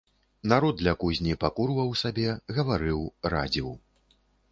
Народ 0.51 0.79
ля 0.85 0.93
кузні 1.03 1.35
пакурваў 1.43 1.91
сабе, 2.03 2.25
гаварыў, 2.61 3.05
радзіў. 3.35 3.69